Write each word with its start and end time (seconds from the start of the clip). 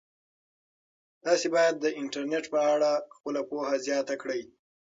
تاسي 1.23 1.47
باید 1.55 1.75
د 1.79 1.85
انټرنيټ 1.99 2.45
په 2.53 2.59
اړه 2.73 2.91
خپله 3.15 3.41
پوهه 3.49 3.75
زیاته 3.85 4.15
کړئ. 4.21 4.41